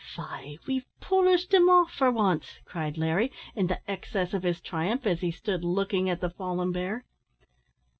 "Faix 0.15 0.65
we've 0.65 0.87
polished 0.99 1.53
him 1.53 1.69
off 1.69 1.91
for 1.93 2.09
wance," 2.11 2.57
cried 2.65 2.97
Larry, 2.97 3.31
in 3.53 3.67
the 3.67 3.81
excess 3.87 4.33
of 4.33 4.41
his 4.41 4.59
triumph, 4.59 5.05
as 5.05 5.21
he 5.21 5.29
stood 5.29 5.63
looking 5.63 6.09
at 6.09 6.21
the 6.21 6.29
fallen 6.31 6.71
bear. 6.71 7.05